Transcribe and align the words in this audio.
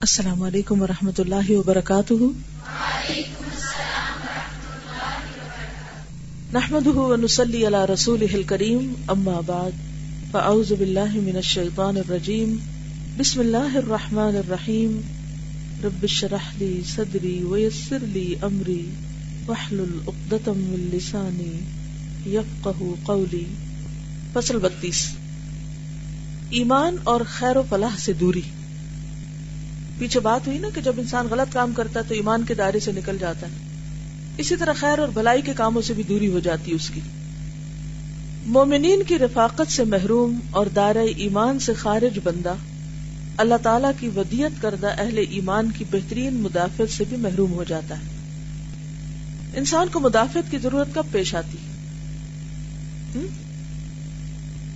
السلام 0.00 0.42
علیکم 0.42 0.82
ورحمۃ 0.82 1.18
اللہ 1.18 1.50
وبرکاتہ۔ 1.50 2.14
نحمد 6.52 6.86
ونسلی 6.86 7.66
علی 7.66 7.92
رسول 7.92 8.42
کریم 8.42 8.94
اما 9.08 9.40
بعد، 9.46 9.70
فاعوذ 10.30 10.72
باللہ 10.72 11.14
من 11.14 11.36
الشیطان 11.36 11.96
الرجیم، 11.96 12.56
بسم 13.18 13.40
اللہ 13.40 13.76
الرحمن 13.76 14.36
الرحیم۔ 14.36 15.00
رب 15.84 16.06
شرح 16.06 16.50
لی 16.58 16.80
صدری 16.96 17.42
ویسر 17.42 17.98
لی 18.02 18.34
امری 18.42 18.90
وحلل 19.48 19.98
اقدتم 20.06 20.58
من 20.58 20.88
لسانی 20.92 21.60
یفقہ 22.34 22.84
قولی۔ 23.02 23.44
فصل 24.32 24.58
بتیس۔ 24.58 25.10
ایمان 26.50 26.96
اور 27.04 27.20
خیر 27.28 27.56
و 27.56 27.62
فلاح 27.68 27.96
سے 27.98 28.12
دوری۔ 28.12 28.40
پیچھے 29.98 30.20
بات 30.20 30.46
ہوئی 30.46 30.58
نا 30.58 30.68
کہ 30.74 30.80
جب 30.80 30.92
انسان 30.98 31.26
غلط 31.30 31.52
کام 31.52 31.72
کرتا 31.72 32.00
ہے 32.00 32.04
تو 32.08 32.14
ایمان 32.14 32.44
کے 32.44 32.54
دائرے 32.54 32.80
سے 32.80 32.92
نکل 32.92 33.16
جاتا 33.18 33.46
ہے۔ 33.46 33.52
اسی 34.38 34.56
طرح 34.56 34.72
خیر 34.72 34.98
اور 34.98 35.08
بھلائی 35.08 35.42
کے 35.42 35.52
کاموں 35.56 35.82
سے 35.82 35.92
بھی 35.92 36.02
دوری 36.02 36.28
ہو 36.28 36.38
جاتی 36.38 36.70
ہے 36.70 36.76
اس 36.76 36.90
کی۔ 36.94 37.00
مومنین 38.46 39.02
کی 39.02 39.18
رفاقت 39.18 39.72
سے 39.72 39.84
محروم 39.84 40.38
اور 40.50 40.66
دائرہ 40.66 41.06
ایمان 41.16 41.58
سے 41.58 41.74
خارج 41.74 42.18
بندہ 42.24 42.54
اللہ 43.36 43.54
تعالی 43.62 43.88
کی 44.00 44.08
ودیت 44.08 44.62
کردہ 44.62 44.94
اہل 44.98 45.24
ایمان 45.30 45.70
کی 45.70 45.84
بہترین 45.90 46.34
مدافعت 46.34 46.92
سے 46.92 47.04
بھی 47.08 47.16
محروم 47.16 47.52
ہو 47.52 47.64
جاتا 47.64 47.94
ہے۔ 47.94 48.04
انسان 49.58 49.88
کو 49.92 50.00
مدافعت 50.00 50.50
کی 50.50 50.58
ضرورت 50.58 50.88
کب 50.94 51.04
پیش 51.12 51.34
آتی؟ 51.34 51.58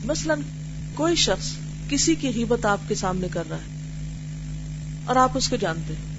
مثلا 0.04 0.34
کوئی 0.94 1.16
شخص 1.16 1.50
کسی 1.88 2.14
کی 2.14 2.32
غیبت 2.34 2.66
آپ 2.66 2.78
کے 2.88 2.94
سامنے 2.94 3.28
کر 3.30 3.42
رہا 3.50 3.56
ہے۔ 3.56 3.79
اور 5.10 5.18
آپ 5.18 5.30
اس 5.34 5.48
کو 5.48 5.56
جانتے 5.56 5.94
ہیں 5.94 6.14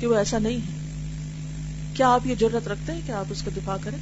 کہ 0.00 0.06
وہ 0.06 0.14
ایسا 0.14 0.38
نہیں 0.38 0.56
ہے۔ 0.56 0.92
کیا 1.94 2.08
آپ 2.08 2.26
یہ 2.26 2.34
ضرورت 2.40 2.68
رکھتے 2.68 2.92
ہیں 2.92 3.00
کہ 3.06 3.12
آپ 3.12 3.24
اس 3.30 3.42
کا 3.42 3.50
دفاع 3.56 3.76
کریں؟ 3.80 3.98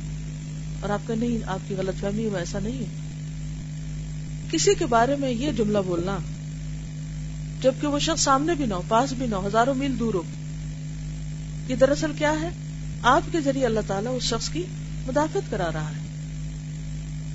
اور 0.81 0.91
آپ 0.91 1.09
کا 1.09 1.15
نہیں، 1.15 1.39
آپ 1.47 1.59
کی 1.69 1.75
غلط 1.75 2.01
فہمی 2.01 2.27
وہ 2.27 2.37
ایسا 2.37 2.59
نہیں 2.63 2.79
ہے۔ 2.79 2.85
کسی 4.51 4.75
کے 4.75 4.87
بارے 4.87 5.17
میں 5.17 5.31
یہ 5.31 5.53
جملہ 5.53 5.79
بولنا، 5.87 6.19
جبکہ 7.63 7.87
وہ 7.87 7.99
شخص 7.99 8.23
سامنے 8.23 8.55
بھی 8.55 8.67
نہ 8.67 8.75
ہو، 8.75 8.83
پاس 8.89 9.13
بھی 9.13 9.27
نہ 9.27 9.35
ہو، 9.35 9.47
ہزاروں 9.47 9.75
میل 9.75 9.99
دور 9.99 10.15
ہو، 10.15 10.23
یہ 11.69 11.77
دراصل 11.77 12.13
کیا 12.19 12.33
ہے؟ 12.43 12.49
آپ 13.03 13.23
کے 13.33 13.41
ذریعے 13.41 13.67
اللہ 13.67 13.81
تعالیٰ 13.87 14.17
اس 14.17 14.23
شخص 14.23 14.49
کی 14.49 14.63
مدافعت 15.07 15.51
کرا 15.51 15.73
رہا 15.73 15.89
ہے۔ 15.89 16.07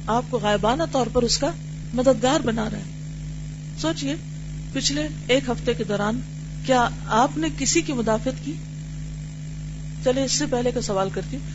آپ 0.08 0.23
کو 0.30 0.40
غائبانہ 0.40 0.84
طور 0.92 1.08
پر 1.14 1.23
اس 1.23 1.38
کا 1.38 1.52
مددگار 1.94 2.40
بنا 2.40 2.70
رہا 2.70 2.78
ہے۔ 2.78 3.18
سوچئے 3.82 4.16
پچھلے 4.73 5.08
ایک 5.27 5.50
ہفتے 5.50 5.73
کے 5.73 5.83
دوران 5.83 6.19
کیا 6.66 6.89
آپ 7.08 7.38
نے 7.38 7.47
کسی 7.58 7.81
کی 7.81 7.94
مدافعت 7.94 8.45
کی؟ 8.45 8.53
چلے، 10.03 10.23
اس 10.23 10.31
سے 10.31 10.45
پہلے 10.45 10.72
کا 10.72 10.81
سوال 10.81 11.09
کرتی 11.09 11.38
ہوں۔ 11.38 11.45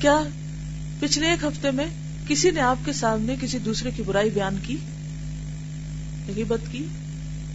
کیا 0.00 0.20
پچھلے 1.00 1.26
ایک 1.26 1.44
ہفتے 1.44 1.70
میں 1.70 1.86
کسی 2.26 2.50
نے 2.50 2.60
آپ 2.60 2.76
کے 2.84 2.92
سامنے 2.92 3.34
کسی 3.40 3.58
دوسرے 3.58 3.90
کی 3.90 4.02
برائی 4.02 4.30
بیان 4.30 4.56
کی؟ 4.62 4.76
غیبت 6.36 6.60
کی، 6.72 6.84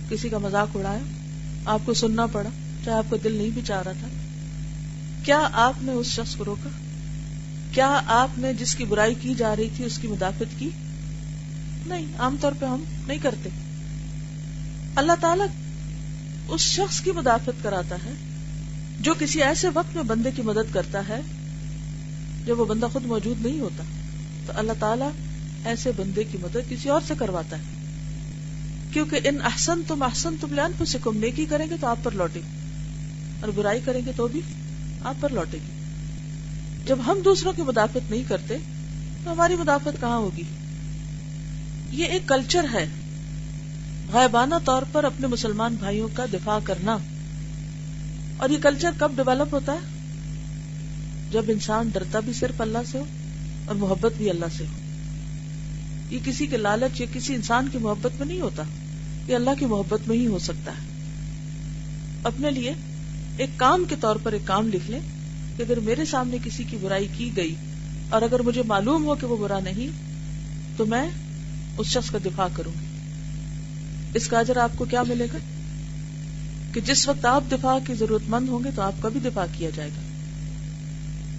کسی 0.10 0.30
کا 0.30 0.38
مذاق 0.38 0.78
اڑایا، 0.78 1.00
آپ 1.66 1.80
کو 1.86 1.94
سننا 1.94 2.26
پڑا، 2.26 2.50
چاہے 2.86 2.98
آپ 2.98 3.06
کو 3.10 3.18
دل 3.18 3.36
نہیں 3.36 3.50
بھی 3.50 3.62
چاہ 3.66 3.82
رہا 3.82 3.92
تھا۔ 3.92 4.08
کیا 5.24 5.50
آپ 5.54 5.74
نے 5.82 5.92
اس 5.92 6.08
شخص 6.08 6.36
کو 6.36 6.46
روکا؟ 6.46 6.70
کیا 7.72 8.02
آپ 8.06 8.40
نے 8.40 8.54
جس 8.54 8.76
کی 8.76 8.86
برائی 8.86 9.16
کی 9.22 9.34
جا 9.38 9.56
رہی 9.56 9.70
تھی، 9.76 9.86
اس 9.86 9.98
کی 9.98 10.08
مدافعت 10.08 10.60
کی؟ 10.60 10.70
نہیں، 11.86 12.06
عام 12.20 12.36
طور 12.42 12.52
پہ 12.60 12.66
ہم 12.66 12.84
نہیں 13.08 13.20
کرتے۔ 13.22 13.50
اللہ 14.96 15.12
تعالیٰ 15.22 15.48
اس 16.48 16.62
شخص 16.62 17.02
کی 17.02 17.12
مدافعت 17.12 17.64
کراتا 17.64 17.96
ہے، 17.96 18.12
جو 19.00 19.14
کسی 19.20 19.44
ایسے 19.44 19.68
وقت 19.74 19.96
میں 19.96 20.04
بندے 20.04 20.32
کی 20.32 20.42
مدد 20.42 20.74
کرتا 20.74 21.02
ہے 21.10 21.22
جب 22.46 22.60
وہ 22.60 22.66
بندہ 22.66 22.88
خود 22.94 23.06
موجود 23.06 23.46
نہیں 23.46 23.60
ہوتا۔ 23.60 23.84
تو 24.46 24.54
اللہ 24.56 24.72
تعالیٰ 24.80 25.10
ایسے 25.66 25.92
بندے 25.98 26.24
کی 26.24 26.38
مدد 26.42 26.70
کسی 26.70 26.90
اور 26.90 27.02
سے 27.08 27.14
کرواتا 27.20 27.58
ہے۔ 27.58 27.64
کیونکہ 28.94 29.20
ان 29.24 29.42
احسن 29.44 29.82
تم 29.88 30.04
احسن 30.04 30.36
تم 30.42 30.54
لان 30.54 30.72
پھر 30.78 30.86
سکم 30.86 31.18
نیکی 31.18 31.46
کریں 31.46 31.70
گے 31.70 31.76
تو 31.82 31.88
آپ 31.88 31.98
پر 32.04 32.12
لوٹے 32.12 32.40
گی 32.40 32.60
اور 33.42 33.50
برائی 33.50 33.80
کریں 33.86 34.02
گے 34.06 34.12
تو 34.16 34.28
بھی 34.28 34.42
آپ 35.04 35.16
پر 35.20 35.30
لوٹے 35.30 35.58
گی 35.58 35.86
جب 36.86 37.00
ہم 37.08 37.18
دوسروں 37.26 37.54
کی 37.54 37.62
مدافعت 37.62 38.12
نہیں 38.12 38.24
کرتے، 38.28 38.58
تو 39.24 39.32
ہماری 39.32 39.56
مدافعت 39.56 40.02
کہاں 40.02 40.18
ہوگی؟ 40.18 40.44
یہ 41.92 42.06
ایک 42.06 42.22
کلچر 42.28 42.66
ہے۔ 42.74 42.88
غائبانہ 44.10 44.56
طور 44.66 44.82
پر 44.92 45.04
اپنے 45.04 45.28
مسلمان 45.28 45.76
بھائیوں 45.80 46.08
کا 46.14 46.26
دفاع 46.34 46.60
کرنا۔ 46.64 46.98
اور 48.38 48.50
یہ 48.50 48.58
کلچر 48.62 48.92
کب 48.98 49.12
ڈیولپ 49.16 49.54
ہوتا 49.54 49.74
ہے؟ 49.74 50.02
جب 51.32 51.44
انسان 51.48 51.90
ڈرتا 51.94 52.20
بھی 52.20 52.34
صرف 52.34 52.62
اللہ 52.62 52.78
سے 52.92 52.98
ہو 53.00 53.04
اور 53.66 53.76
محبت 53.76 54.12
بھی 54.18 54.30
اللہ 54.30 54.46
سے 54.58 54.64
ہو۔ 54.64 54.80
یہ 56.14 56.20
کسی 56.26 56.48
کے 56.48 56.58
لالچ 56.58 57.02
یا 57.02 57.08
کسی 57.14 57.36
انسان 57.36 57.68
کی 57.72 57.78
محبت 57.78 58.12
میں 58.20 58.28
نہیں 58.28 58.42
ہوتا۔ 58.42 58.64
یہ 59.28 59.36
اللہ 59.36 59.50
کی 59.60 59.66
محبت 59.66 60.08
میں 60.08 60.18
ہی 60.18 60.28
ہو 60.28 60.40
سکتا 60.40 60.72
ہے۔ 60.72 60.88
اپنے 62.24 62.52
لیے 62.52 62.74
ایک 63.38 63.50
کام 63.58 63.84
کے 63.90 63.96
طور 64.00 64.16
پر 64.24 64.32
ایک 64.32 64.42
کام 64.46 64.68
لکھ 64.68 64.92
لیں 64.92 65.00
کہ 65.58 65.64
اگر 65.64 65.80
میرے 65.80 66.06
سامنے 66.06 66.38
کسی 66.44 66.64
کی 66.64 66.78
برائی 66.82 67.08
کی 67.18 67.30
گئی 67.36 67.56
اور 68.10 68.22
اگر 68.22 68.40
مجھے 68.40 68.64
معلوم 68.64 69.06
ہو 69.06 69.16
کہ 69.16 69.28
وہ 69.28 69.38
برا 69.38 69.60
نہیں، 69.60 69.88
تو 70.78 70.86
میں 70.86 71.10
اس 71.78 71.88
شخص 71.88 72.12
کا 72.12 72.18
دفاع 72.26 72.48
کروں 72.54 72.72
گی۔ 72.82 72.86
اس 74.14 74.28
کا 74.28 74.40
اجر 74.40 74.58
آپ 74.58 74.72
کو 74.76 74.86
کیا 74.86 75.04
ملے 75.04 75.26
گا؟ 75.34 75.38
کہ 76.74 76.82
جس 76.82 77.08
وقت 77.08 77.26
آپ 77.26 77.44
دفاع 77.52 77.78
کی 77.88 77.94
ضرورت 77.94 78.30
مند 78.30 78.50
ہوں 78.50 78.64
گے 78.64 78.70
تو 78.76 78.82
آپ 78.82 79.02
کا 79.02 79.10
بھی 79.10 79.20
دفاع 79.20 79.46
کیا 79.58 79.70
جائے 79.76 79.90
گا۔ 79.90 80.02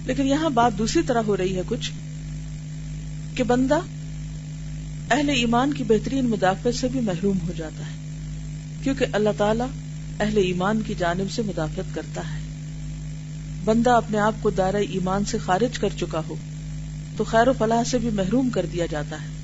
لیکن 0.05 0.27
یہاں 0.27 0.49
بات 0.49 0.77
دوسری 0.77 1.01
طرح 1.01 1.21
ہو 1.21 1.37
رہی 1.37 1.55
ہے 1.55 1.61
کچھ، 1.67 1.91
کہ 3.35 3.43
بندہ 3.43 3.79
اہل 5.11 5.29
ایمان 5.29 5.73
کی 5.73 5.83
بہترین 5.83 6.25
مدافعت 6.25 6.75
سے 6.75 6.87
بھی 6.87 6.99
محروم 6.99 7.37
ہو 7.47 7.53
جاتا 7.57 7.85
ہے، 7.85 7.95
کیونکہ 8.83 9.05
اللہ 9.13 9.29
تعالی 9.37 9.63
اہل 10.19 10.37
ایمان 10.37 10.81
کی 10.81 10.93
جانب 10.97 11.31
سے 11.31 11.41
مدافعت 11.41 11.95
کرتا 11.95 12.21
ہے۔ 12.21 12.39
بندہ 13.65 13.89
اپنے 13.89 14.17
آپ 14.17 14.33
کو 14.41 14.49
دائرہ 14.49 14.81
ایمان 14.89 15.25
سے 15.25 15.37
خارج 15.37 15.79
کر 15.79 15.89
چکا 15.99 16.21
ہو، 16.29 16.35
تو 17.17 17.23
خیر 17.23 17.47
و 17.47 17.53
فلاح 17.57 17.83
سے 17.83 17.97
بھی 17.97 18.09
محروم 18.09 18.49
کر 18.49 18.65
دیا 18.73 18.85
جاتا 18.85 19.15
ہے۔ 19.15 19.42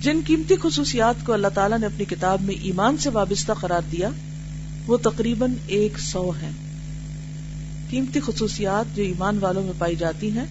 جن 0.00 0.20
قیمتی 0.26 0.54
خصوصیات 0.62 1.26
کو 1.26 1.32
اللہ 1.32 1.48
تعالیٰ 1.54 1.78
نے 1.78 1.86
اپنی 1.86 2.04
کتاب 2.04 2.42
میں 2.42 2.54
ایمان 2.54 2.96
سے 2.96 3.10
وابستہ 3.10 3.52
قرار 3.52 3.82
دیا، 3.92 4.08
وہ 4.86 4.96
تقریباً 4.96 5.52
ایک 5.66 5.98
سو 5.98 6.30
ہیں۔ 6.30 6.50
قیمتی 7.90 8.20
خصوصیات 8.26 8.96
جو 8.96 9.02
ایمان 9.02 9.38
والوں 9.38 9.62
میں 9.62 9.72
پائی 9.78 9.96
جاتی 9.96 10.30
ہیں، 10.30 10.44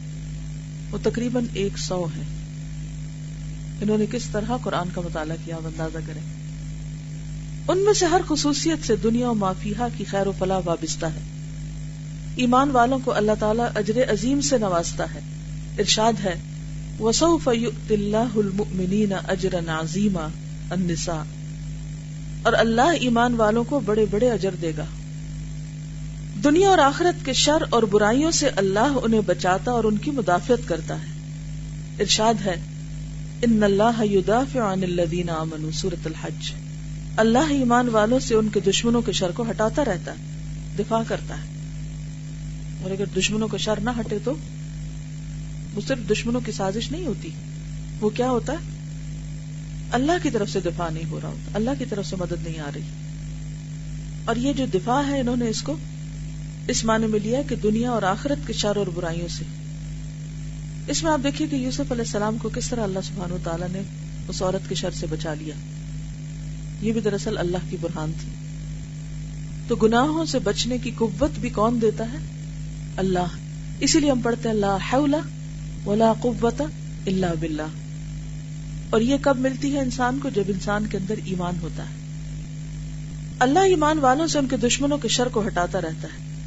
وہ 0.91 0.97
تقریباً 1.03 1.45
ایک 1.53 1.77
سو 1.77 2.05
ہیں۔ 2.05 2.23
انہوں 3.81 3.97
نے 3.97 4.05
کس 4.11 4.23
طرح 4.31 4.51
قرآن 4.63 4.87
کا 4.93 5.01
مطالعہ 5.01 5.35
کیا 5.45 5.55
اندازہ 5.55 5.97
کریں۔ 6.07 6.21
ان 7.67 7.77
میں 7.77 7.93
سے 7.93 8.05
ہر 8.05 8.21
خصوصیت 8.27 8.87
سے 8.87 8.95
دنیا 8.95 9.29
و 9.29 9.33
معافیہ 9.33 9.83
کی 9.97 10.03
خیر 10.03 10.27
و 10.27 10.31
فلاح 10.39 10.59
وابستہ 10.65 11.05
ہے۔ 11.05 11.19
ایمان 12.35 12.71
والوں 12.71 12.99
کو 13.03 13.13
اللہ 13.13 13.31
تعالیٰ 13.39 13.67
اجر 13.75 14.13
عظیم 14.13 14.41
سے 14.41 14.57
نوازتا 14.57 15.13
ہے۔ 15.13 15.19
ارشاد 15.79 16.13
ہے 16.23 16.39
وسوف 16.99 17.47
اللہ 17.89 18.35
المؤمنین 18.35 19.13
اجرا 19.27 19.81
عظیما 19.81 20.27
النساء۔ 20.69 21.23
اور 22.41 22.53
اللہ 22.53 22.81
ایمان 22.81 23.33
والوں 23.33 23.63
کو 23.63 23.79
بڑے 23.79 24.05
بڑے 24.11 24.31
اجر 24.31 24.55
دے 24.61 24.71
گا۔ 24.77 24.85
دنیا 26.43 26.69
اور 26.69 26.77
آخرت 26.77 27.25
کے 27.25 27.33
شر 27.33 27.63
اور 27.69 27.83
برائیوں 27.83 28.31
سے 28.31 28.47
اللہ 28.47 28.97
انہیں 29.03 29.21
بچاتا 29.25 29.71
اور 29.71 29.83
ان 29.83 29.97
کی 29.97 30.11
مدافعت 30.11 30.67
کرتا 30.67 30.95
ہے۔ 30.95 31.07
ارشاد 31.99 32.33
ہے، 32.45 32.55
ان 33.41 33.63
اللہ 33.63 34.05
یدافع 34.05 34.73
عن 34.73 34.83
الذین 34.83 35.29
آمنوا 35.29 35.71
سورۃ 35.71 36.05
الحج۔ 36.05 36.51
اللہ 37.17 37.49
ایمان 37.49 37.89
والوں 37.89 38.19
سے 38.19 38.35
ان 38.35 38.49
کے 38.49 38.59
دشمنوں 38.59 39.01
کے 39.01 39.11
شر 39.11 39.31
کو 39.31 39.43
ہٹاتا 39.49 39.85
رہتا 39.85 40.11
ہے، 40.11 40.17
دفاع 40.79 41.01
کرتا 41.07 41.35
ہے۔ 41.37 41.45
اور 42.81 42.91
اگر 42.91 43.05
دشمنوں 43.17 43.47
کا 43.47 43.57
شر 43.57 43.79
نہ 43.79 43.89
ہٹے 43.99 44.17
تو 44.23 44.33
وہ 45.77 45.81
صرف 45.87 46.11
دشمنوں 46.11 46.41
کی 46.41 46.51
سازش 46.51 46.91
نہیں 46.91 47.05
ہوتی۔ 47.05 47.29
وہ 48.01 48.09
کیا 48.09 48.29
ہوتا 48.29 48.53
ہے؟ 48.53 48.57
اللہ 49.91 50.11
کی 50.23 50.29
طرف 50.29 50.49
سے 50.49 50.59
دفاع 50.59 50.89
نہیں 50.89 51.11
ہو 51.11 51.19
رہا 51.21 51.29
ہوتا، 51.29 51.51
اللہ 51.53 51.69
کی 51.79 51.85
طرف 51.89 52.07
سے 52.07 52.15
مدد 52.15 52.47
نہیں 52.47 52.59
آ 52.59 52.69
رہی۔ 52.75 52.81
اور 54.25 54.35
یہ 54.35 54.53
جو 54.53 54.65
دفاع 54.73 55.01
ہے 55.07 55.19
انہوں 55.19 55.35
نے 55.35 55.49
اس 55.49 55.61
کو، 55.61 55.77
اس 56.67 56.85
معنی 56.85 57.07
میں 57.07 57.19
لیا 57.19 57.41
کہ 57.49 57.55
دنیا 57.55 57.91
اور 57.91 58.03
آخرت 58.03 58.47
کے 58.47 58.53
شر 58.53 58.75
اور 58.75 58.87
برائیوں 58.87 59.27
سے۔ 59.27 59.43
اس 60.87 61.03
میں 61.03 61.11
آپ 61.11 61.19
دیکھیے 61.23 61.47
کہ 61.47 61.55
یوسف 61.55 61.79
علیہ 61.79 62.03
السلام 62.03 62.37
کو 62.37 62.49
کس 62.49 62.69
طرح 62.69 62.83
اللہ 62.83 62.99
سبحان 63.03 63.31
و 63.31 63.37
تعالیٰ 63.43 63.67
نے 63.71 63.81
اس 64.27 64.41
عورت 64.41 64.69
کے 64.69 64.75
شر 64.75 64.91
سے 64.91 65.05
بچا 65.09 65.33
لیا۔ 65.33 65.55
یہ 66.81 66.93
بھی 66.93 67.01
دراصل 67.01 67.37
اللہ 67.37 67.57
کی 67.69 67.77
برہان 67.81 68.11
تھی۔ 68.21 68.29
تو 69.67 69.75
گناہوں 69.75 70.25
سے 70.25 70.39
بچنے 70.39 70.77
کی 70.77 70.91
قوت 70.95 71.39
بھی 71.39 71.49
کون 71.49 71.81
دیتا 71.81 72.03
ہے؟ 72.13 72.17
اللہ۔ 72.97 73.27
اسی 73.79 73.99
لیے 73.99 74.11
ہم 74.11 74.21
پڑھتے 74.21 74.49
ہیں 74.49 74.55
اللہ 74.55 75.17
ولا 75.87 76.13
قوت 76.21 76.61
اللہ 77.07 77.25
باللہ۔ 77.39 77.61
اور 78.89 79.01
یہ 79.01 79.15
کب 79.21 79.37
ملتی 79.39 79.73
ہے 79.73 79.79
انسان 79.79 80.19
کو؟ 80.23 80.29
جب 80.29 80.43
انسان 80.47 80.87
کے 80.87 80.97
اندر 80.97 81.15
ایمان 81.25 81.53
ہوتا 81.61 81.83
ہے۔ 81.83 81.93
اللہ 83.39 83.59
ایمان 83.59 83.99
والوں 83.99 84.27
سے 84.27 84.39
ان 84.39 84.47
کے 84.47 84.57
دشمنوں 84.57 84.97
کے 84.97 85.07
شر 85.07 85.27
کو 85.27 85.47
ہٹاتا 85.47 85.81
رہتا 85.81 86.07
ہے۔ 86.07 86.41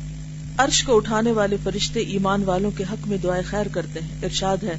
عرش 0.56 0.82
کو 0.82 0.96
اٹھانے 0.96 1.32
والے 1.32 1.56
فرشتے 1.64 2.00
ایمان 2.00 2.44
والوں 2.44 2.70
کے 2.70 2.84
حق 2.92 3.08
میں 3.08 3.18
دعائیں 3.18 3.44
خیر 3.46 3.68
کرتے 3.68 4.00
ہیں۔ 4.00 4.08
ارشاد 4.22 4.56
ہے 4.64 4.76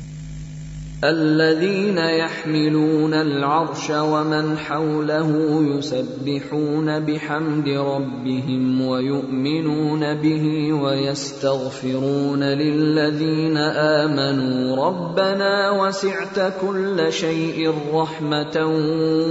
الذين 1.03 1.97
يحملون 1.97 3.13
العرش 3.13 3.89
ومن 3.89 4.57
حوله 4.57 5.31
يسبحون 5.63 6.99
بحمد 6.99 7.69
ربهم 7.69 8.81
ويؤمنون 8.81 10.13
به 10.13 10.73
ويستغفرون 10.73 12.43
للذين 12.43 13.57
آمنوا 13.57 14.75
ربنا 14.75 15.71
وسعت 15.71 16.53
كل 16.61 17.13
شيء 17.13 17.73
رحمة 17.93 18.65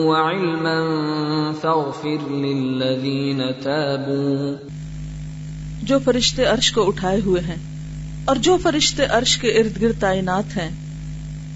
وعلما 0.06 0.78
فاغفر 1.52 2.28
للذين 2.30 3.46
تابوا 3.64 4.54
جو 5.82 5.98
فرشتے 6.04 6.44
عرش 6.44 6.72
کو 6.72 6.88
اٹھائے 6.88 7.20
ہوئے 7.20 7.40
ہیں 7.40 7.62
اور 8.24 8.36
جو 8.36 8.56
فرشتے 8.62 9.04
عرش 9.04 9.38
کے 9.38 9.48
ارد 9.48 9.82
گرد 9.82 10.00
تعینات 10.00 10.56
ہیں 10.56 10.70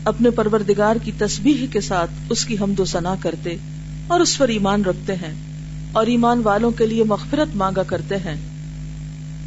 اپنے 0.04 0.30
پروردگار 0.30 0.96
کی 1.02 1.12
تسبیح 1.18 1.66
کے 1.72 1.80
ساتھ 1.80 2.10
اس 2.30 2.44
کی 2.44 2.56
حمد 2.60 2.80
و 2.80 2.84
ثنا 2.84 3.14
کرتے 3.20 3.56
اور 4.06 4.20
اس 4.20 4.38
پر 4.38 4.48
ایمان 4.48 4.84
رکھتے 4.84 5.14
ہیں 5.14 5.34
اور 5.92 6.06
ایمان 6.06 6.40
والوں 6.44 6.70
کے 6.70 6.86
لیے 6.86 7.04
مغفرت 7.04 7.56
مانگا 7.56 7.82
کرتے 7.82 8.16
ہیں۔ 8.16 8.36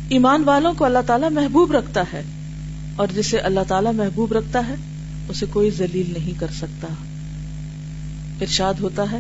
ایمان 0.10 0.44
والوں 0.46 0.74
کو 0.74 0.86
اللہ 0.86 1.00
تعالیٰ 1.08 1.32
محبوب 1.32 1.72
رکھتا 1.72 2.04
ہے 2.14 2.24
اور 2.96 3.08
جسے 3.16 3.38
اللہ 3.38 3.60
تعالیٰ 3.68 3.94
محبوب 3.94 4.34
رکھتا 4.34 4.68
ہے، 4.68 4.76
اسے 5.30 5.46
کوئی 5.50 5.72
ذلیل 5.72 6.14
نہیں 6.14 6.40
کر 6.40 6.48
سکتا۔ 6.58 6.88
ارشاد 8.42 8.74
ہوتا 8.82 9.12
ہے 9.12 9.20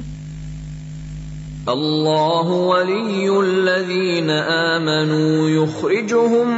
اللہ 1.67 2.45
ولی 2.45 3.27
الذین 3.27 4.31
آمنوا 4.49 5.49
يخرجهم 5.49 6.51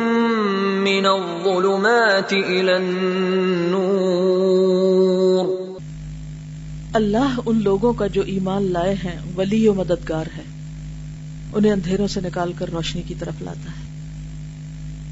من 0.83 1.05
الظلمات 1.05 2.33
الى 2.33 2.71
النور 2.71 5.69
اللہ 6.93 7.39
ان 7.45 7.63
لوگوں 7.63 7.93
کا 7.93 8.07
جو 8.07 8.21
ایمان 8.21 8.71
لائے 8.71 8.93
ہیں، 8.93 9.19
ولی 9.37 9.67
و 9.67 9.73
مددگار 9.73 10.25
ہے۔ 10.37 10.43
انہیں 11.53 11.71
اندھیروں 11.71 12.07
سے 12.07 12.21
نکال 12.21 12.53
کر 12.57 12.71
روشنی 12.71 13.01
کی 13.01 13.13
طرف 13.19 13.41
لاتا 13.41 13.59
ہے۔ 13.59 14.13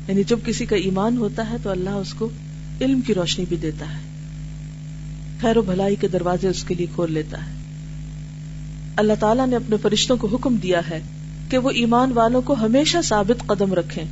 یعنی 0.08 0.24
جب 0.24 0.40
کسی 0.46 0.66
کا 0.66 0.76
ایمان 0.76 1.18
ہوتا 1.18 1.50
ہے 1.50 1.56
تو 1.64 1.70
اللہ 1.70 1.90
اس 1.90 2.14
کو 2.14 2.30
علم 2.82 3.02
کی 3.02 3.14
روشنی 3.14 3.46
بھی 3.50 3.58
دیتا 3.58 3.86
ہے۔ 3.86 4.00
خیر 5.42 5.58
و 5.58 5.62
بھلائی 5.62 5.96
کے 5.96 6.08
دروازے 6.08 6.48
اس 6.48 6.64
کے 6.64 6.76
لیے 6.76 6.88
کھول 6.96 7.14
لیتا 7.14 7.46
ہے۔ 7.46 7.57
اللہ 8.98 9.14
تعالیٰ 9.20 9.48
نے 9.48 9.56
اپنے 9.56 9.78
فرشتوں 9.78 10.18
کو 10.18 10.28
حکم 10.28 10.56
دیا 10.56 10.90
ہے 10.90 11.02
کہ 11.50 11.58
وہ 11.58 11.70
ایمان 11.70 12.12
والوں 12.12 12.42
کو 12.42 12.54
ہمیشہ 12.54 12.98
ثابت 13.04 13.48
قدم 13.48 13.74
رکھیں 13.74 14.04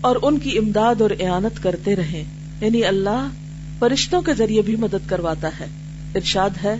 اور 0.00 0.16
ان 0.22 0.38
کی 0.38 0.58
امداد 0.58 1.00
اور 1.00 1.10
اعانت 1.20 1.62
کرتے 1.62 1.96
رہیں۔ 1.96 2.24
یعنی 2.60 2.84
اللہ 2.84 3.26
فرشتوں 3.78 4.22
کے 4.22 4.34
ذریعے 4.34 4.62
بھی 4.62 4.76
مدد 4.76 5.08
کرواتا 5.08 5.48
ہے۔ 5.60 5.66
ارشاد 6.14 6.50
ہے۔ 6.64 6.76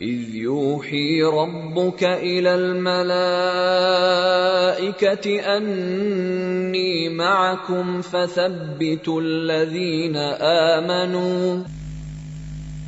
اذ 0.00 0.34
يوحي 0.34 1.20
ربك 1.20 2.04
الى 2.04 2.46
الملائكة 2.46 3.10
اني 5.54 7.08
معكم 7.08 8.00
فثبتوا 8.02 9.16
الذين 9.16 10.16
آمنوا۔ 10.40 11.62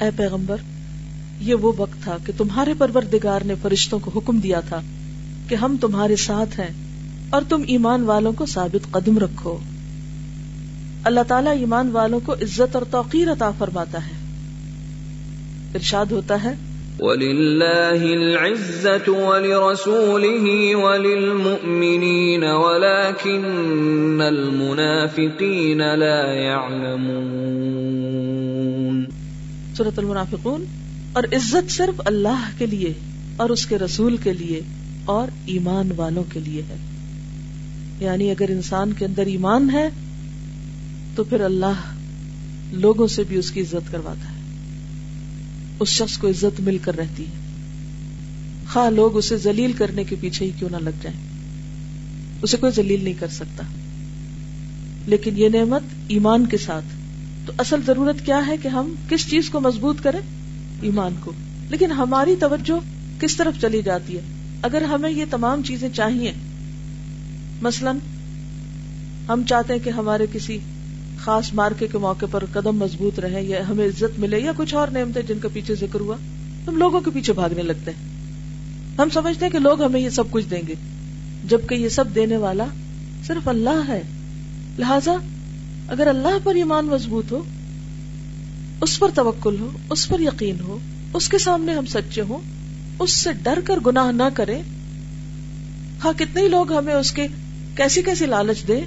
اے 0.04 0.10
پیغمبر 0.16 0.56
یہ 1.42 1.54
وہ 1.54 1.72
وقت 1.76 2.02
تھا 2.02 2.16
کہ 2.26 2.32
تمہارے 2.36 2.74
پروردگار 2.78 3.40
نے 3.44 3.54
فرشتوں 3.62 3.98
کو 3.98 4.10
حکم 4.16 4.38
دیا 4.38 4.60
تھا 4.60 4.80
کہ 5.48 5.54
ہم 5.54 5.76
تمہارے 5.80 6.16
ساتھ 6.16 6.60
ہیں 6.60 6.70
اور 7.30 7.42
تم 7.48 7.62
ایمان 7.66 8.02
والوں 8.02 8.32
کو 8.32 8.46
ثابت 8.46 8.92
قدم 8.92 9.18
رکھو۔ 9.18 9.58
اللہ 11.04 11.20
تعالیٰ 11.28 11.58
ایمان 11.58 11.90
والوں 11.90 12.20
کو 12.24 12.32
عزت 12.32 12.76
اور 12.76 12.82
توقیر 12.90 13.32
عطا 13.32 13.50
فرماتا 13.50 14.06
ہے۔ 14.06 14.12
ارشاد 15.74 16.06
ہوتا 16.06 16.44
ہے 16.44 16.54
وَلِلَّهِ 17.00 18.12
الْعِزَّةُ 18.12 19.14
وَلِرَسُولِهِ 19.14 20.74
وَلِلْمُؤْمِنِينَ 20.74 22.44
وَلَكِنَّ 22.46 24.24
الْمُنَافِقِينَ 24.24 25.82
لَا 25.82 26.32
يَعْلَمُونَ۔ 26.32 27.32
سورة 29.76 29.98
المنافقون 29.98 30.64
اور 31.12 31.22
عزت 31.32 31.70
صرف 31.70 32.00
اللہ 32.04 32.50
کے 32.58 32.66
لیے 32.66 32.92
اور 33.36 33.50
اس 33.50 33.66
کے 33.66 33.78
رسول 33.78 34.16
کے 34.16 34.32
لیے 34.32 34.60
اور 35.04 35.28
ایمان 35.46 35.90
والوں 35.96 36.24
کے 36.32 36.40
لیے 36.40 36.62
ہے۔ 36.62 36.76
یعنی 38.00 38.30
اگر 38.30 38.44
انسان 38.48 38.92
کے 38.92 39.04
اندر 39.04 39.26
ایمان 39.26 39.70
ہے، 39.70 39.88
تو 41.14 41.24
پھر 41.24 41.40
اللہ 41.40 41.94
لوگوں 42.72 43.06
سے 43.06 43.22
بھی 43.24 43.36
اس 43.36 43.50
کی 43.50 43.60
عزت 43.60 43.92
کرواتا 43.92 44.28
ہے۔ 44.28 44.40
اس 45.80 45.88
شخص 45.88 46.18
کو 46.18 46.28
عزت 46.28 46.60
مل 46.60 46.78
کر 46.78 46.96
رہتی 46.96 47.22
ہے۔ 47.22 47.42
خواہ 48.72 48.90
لوگ 48.90 49.16
اسے 49.16 49.36
ذلیل 49.36 49.72
کرنے 49.72 50.04
کے 50.04 50.16
پیچھے 50.20 50.46
ہی 50.46 50.50
کیوں 50.58 50.70
نہ 50.70 50.76
لگ 50.76 50.90
جائیں۔ 51.02 51.20
اسے 52.42 52.56
کوئی 52.56 52.72
ذلیل 52.72 53.04
نہیں 53.04 53.14
کر 53.14 53.28
سکتا۔ 53.28 53.64
لیکن 55.06 55.38
یہ 55.38 55.48
نعمت 55.48 55.82
ایمان 56.08 56.46
کے 56.46 56.58
ساتھ۔ 56.58 56.84
تو 57.46 57.52
اصل 57.58 57.80
ضرورت 57.86 58.26
کیا 58.26 58.46
ہے 58.46 58.56
کہ 58.56 58.68
ہم 58.68 58.94
کس 59.08 59.30
چیز 59.30 59.50
کو 59.50 59.60
مضبوط 59.60 60.02
کریں؟ 60.02 60.41
ایمان 60.82 61.14
کو۔ 61.20 61.32
لیکن 61.70 61.90
ہماری 61.90 62.36
توجہ 62.40 62.72
کس 63.20 63.36
طرف 63.36 63.60
چلی 63.60 63.82
جاتی 63.82 64.16
ہے؟ 64.16 64.20
اگر 64.62 64.82
ہمیں 64.82 65.10
یہ 65.10 65.24
تمام 65.30 65.62
چیزیں 65.62 65.88
چاہیے، 65.94 66.32
مثلا 67.62 67.92
ہم 69.28 69.42
چاہتے 69.48 69.72
ہیں 69.72 69.80
کہ 69.84 69.90
ہمارے 69.90 70.26
کسی 70.32 70.58
خاص 71.18 71.54
مارکے 71.54 71.86
کے 71.86 71.98
موقع 71.98 72.26
پر 72.30 72.44
قدم 72.52 72.76
مضبوط 72.76 73.18
رہے 73.18 73.44
یا 73.44 73.68
ہمیں 73.68 73.86
عزت 73.86 74.20
ملے 74.20 74.38
یا 74.38 74.52
کچھ 74.56 74.74
اور 74.74 74.88
نعمتیں 74.88 75.22
جن 75.22 75.38
کا 75.38 75.48
پیچھے 75.52 75.74
ذکر 75.74 76.00
ہوا، 76.00 76.16
ہم 76.66 76.76
لوگوں 76.76 77.00
کے 77.00 77.10
پیچھے 77.14 77.32
بھاگنے 77.32 77.62
لگتے 77.62 77.90
ہیں۔ 77.90 78.12
ہم 78.98 79.08
سمجھتے 79.10 79.44
ہیں 79.44 79.52
کہ 79.52 79.58
لوگ 79.58 79.82
ہمیں 79.82 80.00
یہ 80.00 80.10
سب 80.10 80.24
کچھ 80.30 80.44
دیں 80.50 80.62
گے، 80.68 80.74
جبکہ 81.48 81.74
یہ 81.74 81.88
سب 81.88 82.04
دینے 82.14 82.36
والا 82.36 82.64
صرف 83.26 83.48
اللہ 83.48 83.82
ہے۔ 83.88 84.02
لہذا 84.78 85.12
اگر 85.88 86.06
اللہ 86.06 86.38
پر 86.44 86.54
ایمان 86.54 86.86
مضبوط 86.86 87.32
ہو 87.32 87.44
اس 88.82 88.98
پر 88.98 89.08
توکل 89.14 89.56
ہو، 89.60 89.70
اس 89.90 90.08
پر 90.08 90.20
یقین 90.20 90.60
ہو، 90.60 90.78
اس 91.14 91.28
کے 91.28 91.38
سامنے 91.38 91.74
ہم 91.74 91.86
سچے 91.86 92.20
ہوں، 92.20 92.38
اس 92.98 93.12
سے 93.12 93.32
ڈر 93.42 93.58
کر 93.64 93.78
گناہ 93.86 94.12
نہ 94.12 94.22
کریں۔ 94.34 94.62
ہاں 96.04 96.12
کتنے 96.18 96.48
لوگ 96.48 96.72
ہمیں 96.72 96.94
اس 96.94 97.12
کے 97.12 97.26
کیسی 97.76 98.02
کیسی 98.02 98.26
لالچ 98.26 98.68
دے 98.68 98.80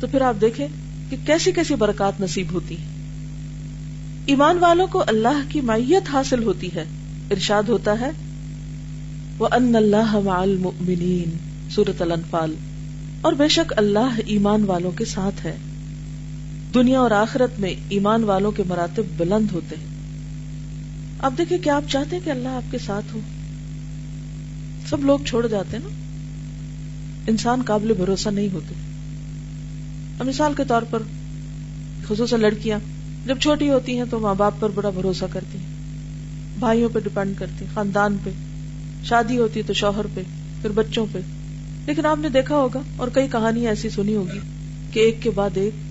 تو 0.00 0.06
پھر 0.06 0.20
آپ 0.20 0.34
دیکھیں 0.40 0.66
کہ 1.10 1.16
کیسی 1.26 1.52
کیسی 1.52 1.74
برکات 1.74 2.20
نصیب 2.20 2.46
ہوتی 2.52 2.76
ہیں۔ 2.78 2.84
ایمان 4.26 4.58
والوں 4.58 4.86
کو 4.86 5.04
اللہ 5.06 5.40
کی 5.48 5.60
مائیت 5.60 6.10
حاصل 6.12 6.42
ہوتی 6.42 6.68
ہے، 6.74 6.84
ارشاد 7.30 7.62
ہوتا 7.62 8.00
ہے 8.00 8.10
وہ 9.38 9.48
ان 9.52 9.76
اللہ 9.76 10.44
سورت 11.70 12.02
الانفال۔ 12.02 12.54
اور 13.20 13.32
بے 13.32 13.48
شک 13.48 13.72
اللہ 13.76 14.18
ایمان 14.26 14.64
والوں 14.64 14.90
کے 14.90 15.04
ساتھ 15.04 15.46
ہے۔ 15.46 15.56
دنیا 16.74 17.00
اور 17.00 17.10
آخرت 17.10 17.60
میں 17.60 17.74
ایمان 17.88 18.24
والوں 18.24 18.52
کے 18.52 18.62
مراتب 18.68 19.02
بلند 19.16 19.52
ہوتے 19.52 19.76
ہیں۔ 19.76 19.86
آپ 21.18 21.32
دیکھیں 21.38 21.58
کیا 21.58 21.76
آپ 21.76 21.84
چاہتے 21.88 22.16
ہیں 22.16 22.24
کہ 22.24 22.30
اللہ 22.30 22.48
آپ 22.48 22.72
کے 22.72 22.78
ساتھ 22.78 23.14
ہو؟ 23.14 23.20
سب 24.88 25.04
لوگ 25.04 25.18
چھوڑ 25.26 25.46
جاتے 25.46 25.76
ہیں 25.76 25.84
نا۔ 25.84 25.90
انسان 27.26 27.62
قابل 27.66 27.92
بھروسہ 27.92 28.28
نہیں 28.28 28.48
ہوتے۔ 28.52 28.74
مثال 30.24 30.54
کے 30.56 30.62
طور 30.68 30.82
پر 30.90 31.02
خصوصاً 32.08 32.40
لڑکیاں، 32.40 32.78
جب 33.26 33.38
چھوٹی 33.38 33.68
ہوتی 33.68 33.96
ہیں 33.96 34.04
تو 34.10 34.18
ماں 34.18 34.34
باپ 34.34 34.54
پر 34.60 34.70
بڑا 34.74 34.90
بھروسہ 34.90 35.24
کرتی 35.32 35.58
ہیں۔ 35.58 35.66
بھائیوں 36.58 36.88
پہ 36.92 36.98
ڈپینڈ 36.98 37.38
کرتی 37.38 37.64
ہیں، 37.64 37.74
خاندان 37.74 38.16
پہ۔ 38.24 38.30
شادی 39.04 39.38
ہوتی 39.38 39.60
ہے 39.60 39.64
تو 39.64 39.72
شوہر 39.72 40.06
پہ، 40.14 40.22
پھر 40.62 40.70
بچوں 40.70 41.06
پہ۔ 41.12 41.18
لیکن 41.86 42.06
آپ 42.06 42.18
نے 42.18 42.28
دیکھا 42.28 42.56
ہوگا 42.56 42.80
اور 42.96 43.08
کئی 43.08 43.28
کہانی 43.32 43.66
ایسی 43.68 43.90
سنی 43.90 44.14
ہوگی 44.14 44.38
کہ 44.92 45.00
ایک 45.00 45.22
کے 45.22 45.30
بعد 45.30 45.50
ایک 45.54 45.89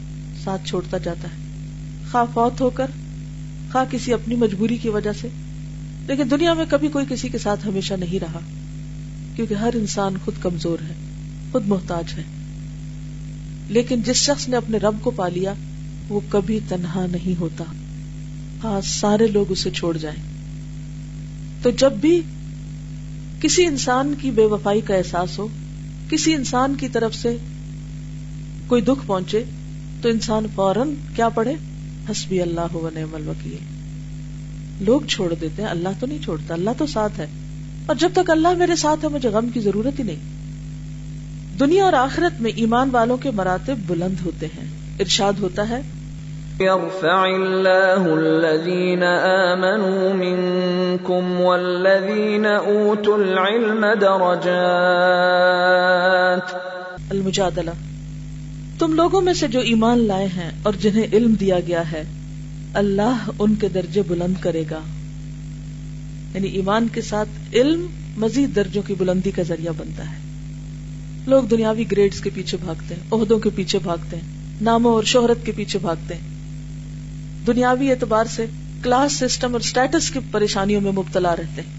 ساتھ 0.50 0.68
چھوڑتا 0.68 0.98
جاتا 0.98 1.28
ہے۔ 1.28 1.36
خواہ 2.12 2.26
فوت 2.34 2.62
ہو 2.62 2.70
کر، 2.70 2.86
خواہ 3.72 3.86
کسی 3.92 4.14
اپنی 4.14 4.36
مجبوری 4.36 4.78
کی 4.78 4.90
وجہ 4.90 5.14
سے۔ 5.22 5.28
لیکن 6.08 6.32
دنیا 6.32 6.54
میں 6.54 6.66
کبھی 6.70 6.88
کوئی 6.88 7.06
کسی 7.10 7.30
کے 7.30 7.38
ساتھ 7.38 7.68
ہمیشہ 7.68 7.94
نہیں 7.94 8.20
رہا، 8.20 8.40
کیونکہ 9.36 9.54
ہر 9.54 9.70
انسان 9.74 10.14
خود 10.26 10.34
کمزور 10.42 10.78
ہے، 10.90 10.94
خود 11.52 11.68
محتاج 11.68 12.04
ہے۔ 12.18 12.24
لیکن 13.70 14.02
جس 14.02 14.16
شخص 14.16 14.50
نے 14.50 14.58
اپنے 14.58 14.78
رب 14.78 14.96
کو 15.02 15.12
پا 15.12 15.28
لیا، 15.28 15.54
وہ 16.10 16.20
کبھی 16.30 16.60
تنہا 16.68 17.06
نہیں 17.12 17.40
ہوتا۔ 17.40 17.64
ہاں 18.64 18.82
سارے 18.82 19.28
لوگ 19.28 19.52
اسے 19.52 19.72
چھوڑ 19.72 19.98
جائیں۔ 19.98 20.24
تو 21.64 21.70
جب 21.70 21.92
بھی 21.92 22.22
کسی 23.42 23.66
انسان 23.66 24.14
کی 24.22 24.32
بے 24.32 24.46
وفائی 24.46 24.82
کا 24.82 24.96
احساس 24.96 25.40
ہو، 25.40 25.48
کسی 26.10 26.34
انسان 26.34 26.76
کی 26.76 26.88
طرف 26.88 27.16
سے 27.16 27.38
کوئی 28.68 28.82
دکھ 28.82 29.08
پہنچے 29.08 29.44
تو 30.02 30.10
انسان 30.10 30.46
فوراً 30.56 30.94
کیا 31.16 31.30
پڑھے؟ 31.30 31.54
حسبی 32.12 32.42
اللہ 32.42 32.76
و 32.76 32.90
نعم 32.94 33.16
الوکیل۔ 33.16 33.58
لوگ 34.86 35.02
چھوڑ 35.02 35.34
دیتے 35.42 35.62
ہیں 35.62 35.70
اللہ 35.70 35.90
تو 36.00 36.08
نہیں 36.08 36.24
چھوڑتا 36.24 36.54
اللہ 36.54 36.70
تو 36.78 36.86
ساتھ 36.86 37.20
ہے۔ 37.20 37.28
اور 37.86 37.96
جب 37.96 38.10
تک 38.14 38.30
اللہ 38.30 38.48
میرے 38.58 38.76
ساتھ 38.76 39.04
ہے 39.04 39.10
مجھے 39.10 39.30
غم 39.30 39.50
کی 39.50 39.60
ضرورت 39.60 40.00
ہی 40.00 40.04
نہیں۔ 40.04 40.40
دنیا 41.60 41.84
اور 41.84 41.94
آخرت 41.94 42.42
میں 42.42 42.52
ایمان 42.56 42.90
والوں 42.92 43.18
کے 43.18 43.32
مراتب 43.32 43.78
بلند 43.88 44.16
ہوتے 44.26 44.46
ہیں 44.46 44.68
ارشاد 45.00 45.34
ہوتا 45.40 45.70
ہے 45.70 45.82
يرفع 46.62 47.26
الله 47.26 48.12
الذين 48.12 49.04
آمنوا 49.04 50.16
منكم 50.16 51.42
والذين 51.42 52.46
أوتوا 52.46 53.18
العلم 53.18 53.86
درجات۔ 54.02 56.56
المجادلہ۔ 57.10 57.72
تم 58.80 58.94
لوگوں 58.94 59.22
میں 59.22 59.34
سے 59.34 59.48
جو 59.48 59.60
ایمان 59.60 60.00
لائے 60.00 60.26
ہیں 60.26 60.52
اور 60.64 60.74
جنہیں 60.74 61.08
علم 61.14 61.34
دیا 61.34 61.60
گیا 61.60 61.92
ہے، 61.92 62.04
اللہ 62.74 63.30
ان 63.40 63.56
کے 63.56 63.70
درجے 63.70 64.02
بلند 64.02 64.34
کرے 64.42 64.64
گا۔ 64.72 64.80
یعنی 66.34 66.48
ایمان 66.48 66.88
کے 66.94 67.02
ساتھ 67.02 67.30
علم 67.54 67.86
مزید 68.18 68.56
درجوں 68.56 68.84
کی 68.84 68.94
بلندی 68.98 69.32
کا 69.32 69.44
ذریعہ 69.44 69.72
بنتا 69.78 70.12
ہے۔ 70.12 70.18
لوگ 71.26 71.44
دنیاوی 71.44 71.84
گریڈز 71.92 72.22
کے 72.22 72.30
پیچھے 72.34 72.58
بھاگتے 72.62 72.96
ہیں، 72.96 73.04
عہدوں 73.12 73.40
کے 73.40 73.50
پیچھے 73.56 73.80
بھاگتے 73.80 74.16
ہیں، 74.16 74.24
ناموں 74.62 74.92
اور 74.92 75.04
شہرت 75.04 75.46
کے 75.46 75.52
پیچھے 75.52 75.80
بھاگتے 75.80 76.14
ہیں۔ 76.14 76.28
دنیاوی 77.48 77.92
اعتبار 77.92 78.26
سے 78.26 78.46
کلاس 78.84 79.14
سسٹم 79.14 79.52
اور 79.54 79.60
اسٹیٹس 79.60 80.12
کی 80.12 80.20
پریشانیوں 80.32 80.82
میں 80.82 80.92
مبتلا 80.92 81.36
رہتے 81.36 81.62
ہیں 81.62 81.74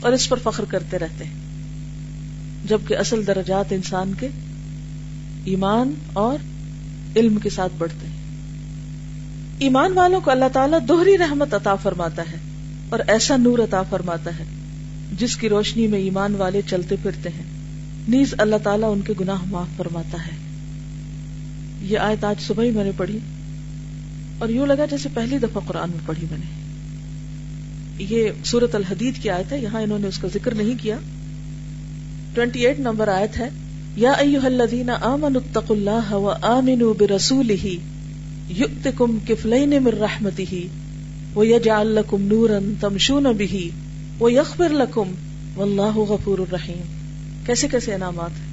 اور 0.00 0.12
اس 0.12 0.28
پر 0.28 0.36
فخر 0.42 0.64
کرتے 0.64 0.98
رہتے 0.98 1.24
ہیں۔ 1.24 1.32
جبکہ 2.68 2.94
اصل 2.94 3.26
درجات 3.26 3.72
انسان 3.72 4.12
کے 4.20 4.28
ایمان 5.44 5.94
اور 6.12 6.38
علم 7.16 7.38
کے 7.38 7.50
ساتھ 7.50 7.72
بڑھتے 7.78 8.06
ہیں۔ 8.06 8.14
ایمان 9.58 9.92
والوں 9.92 10.20
کو 10.20 10.30
اللہ 10.30 10.44
تعالیٰ 10.52 10.78
دوہری 10.88 11.18
رحمت 11.18 11.54
عطا 11.54 11.74
فرماتا 11.74 12.22
ہے 12.22 12.36
اور 12.88 13.00
ایسا 13.06 13.36
نور 13.36 13.58
عطا 13.58 13.82
فرماتا 13.82 14.30
ہے 14.38 14.44
جس 15.18 15.36
کی 15.36 15.48
روشنی 15.48 15.86
میں 15.86 15.98
ایمان 15.98 16.34
والے 16.34 16.60
چلتے 16.66 16.96
پھرتے 17.02 17.28
ہیں۔ 17.28 17.42
نیز 18.08 18.34
اللہ 18.38 18.56
تعالیٰ 18.56 18.92
ان 18.92 19.00
کے 19.00 19.12
گناہ 19.20 19.42
معاف 19.46 19.76
فرماتا 19.76 20.18
ہے۔ 20.26 20.36
یہ 21.80 21.98
آیت 21.98 22.24
آج 22.24 22.40
صبح 22.40 22.64
ہی 22.64 22.70
میں 22.70 22.84
نے 22.84 22.90
پڑھی 22.96 23.18
اور 24.38 24.48
یوں 24.48 24.66
لگا 24.66 24.84
جیسے 24.84 25.08
پہلی 25.14 25.38
دفعہ 25.38 25.60
قرآن 25.66 25.90
میں 25.90 26.06
پڑھی 26.06 26.26
میں 26.30 26.38
نے۔ 26.38 26.64
یہ 27.98 28.30
سورت 28.44 28.74
الحدید 28.74 29.22
کی 29.22 29.30
آیت 29.30 29.52
ہے، 29.52 29.58
یہاں 29.58 29.82
انہوں 29.82 29.98
نے 29.98 30.08
اس 30.08 30.18
کا 30.18 30.28
ذکر 30.34 30.54
نہیں 30.54 30.82
کیا۔ 30.82 30.96
ٹوینٹی 32.34 32.66
ایٹ 32.66 32.80
نمبر 32.80 33.08
آیت 33.08 33.36
ہے 33.36 33.48
یا 33.96 34.12
ایوہ 34.12 34.44
الذین 34.44 34.90
آمنوا 34.90 35.40
اتقوا 35.44 35.76
اللہ 35.76 36.12
و 36.12 36.32
آمنوا 36.42 36.92
برسولہ 36.98 37.66
یؤتکم 38.48 39.18
کفلین 39.28 39.70
من 39.70 39.90
رحمتہ 39.90 40.54
ویجعل 41.38 41.86
لکم 41.86 42.22
نورا 42.22 42.58
تمشون 42.80 43.22
بہ 43.22 43.54
ویغفر 44.22 44.68
لکم 44.68 45.12
واللہ 45.56 45.96
غفور 45.96 46.38
الرحیم۔ 46.38 46.80
کیسے 47.46 47.68
کیسے 47.68 47.94
انعامات 47.94 48.30
ہیں؟ 48.30 48.46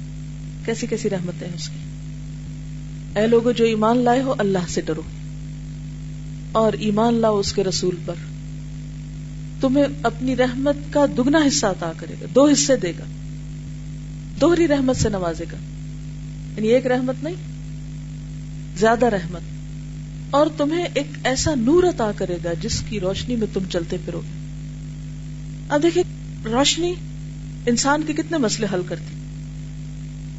کیسی 0.66 0.86
کیسی 0.86 1.10
رحمتیں 1.10 1.48
ہیں 1.48 1.54
اس 1.54 1.68
کی؟ 1.68 1.78
اے 3.20 3.26
لوگو 3.26 3.52
جو 3.52 3.64
ایمان 3.64 3.98
لائے 3.98 4.22
ہو 4.22 4.34
اللہ 4.38 4.58
سے 4.68 4.80
ڈرو۔ 4.80 5.02
اور 6.52 6.72
ایمان 6.72 7.14
لاؤ 7.14 7.38
اس 7.38 7.52
کے 7.52 7.64
رسول 7.64 7.96
پر۔ 8.06 8.14
تمہیں 9.60 9.84
اپنی 10.02 10.36
رحمت 10.36 10.76
کا 10.90 11.06
دگنا 11.06 11.38
حصہ 11.48 11.66
عطا 11.66 11.92
کرے 11.96 12.14
گا، 12.20 12.26
دو 12.34 12.46
حصے 12.46 12.76
دے 12.76 12.92
گا۔ 12.98 13.04
دوہری 14.42 14.68
رحمت 14.68 14.96
سے 14.96 15.08
نوازے 15.08 15.44
گا۔ 15.52 15.56
یعنی 16.56 16.68
ایک 16.68 16.86
رحمت 16.86 17.14
نہیں، 17.22 17.34
زیادہ 18.76 19.06
رحمت۔ 19.06 19.40
اور 20.30 20.46
تمہیں 20.56 20.88
ایک 20.94 21.06
ایسا 21.24 21.54
نور 21.54 21.82
عطا 21.82 22.10
کرے 22.16 22.36
گا 22.44 22.52
جس 22.60 22.82
کی 22.88 23.00
روشنی 23.00 23.36
میں 23.36 23.46
تم 23.52 23.60
چلتے 23.70 23.96
پھرو 24.04 24.20
گے۔ 24.20 24.38
اب 25.68 25.82
دیکھیے، 25.82 26.04
روشنی 26.44 26.94
انسان 27.66 28.02
کے 28.06 28.12
کتنے 28.12 28.38
مسئلے 28.38 28.66
حل 28.74 28.82
کرتی۔ 28.88 29.14